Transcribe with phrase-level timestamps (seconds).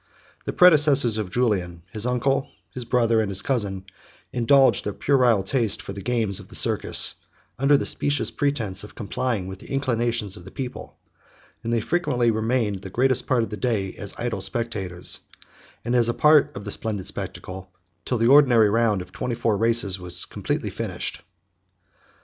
[0.45, 3.85] The predecessors of Julian, his uncle, his brother, and his cousin,
[4.33, 7.13] indulged their puerile taste for the games of the Circus,
[7.59, 10.97] under the specious pretence of complying with the inclinations of the people;
[11.63, 15.19] and they frequently remained the greatest part of the day as idle spectators,
[15.85, 17.69] and as a part of the splendid spectacle,
[18.03, 21.21] till the ordinary round of twenty four races 51 was completely finished.